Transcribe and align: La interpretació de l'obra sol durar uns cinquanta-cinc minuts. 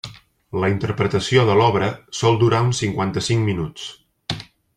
La 0.61 0.69
interpretació 0.71 1.43
de 1.49 1.57
l'obra 1.59 1.89
sol 2.21 2.39
durar 2.45 2.63
uns 2.69 2.81
cinquanta-cinc 2.85 3.47
minuts. 3.51 4.43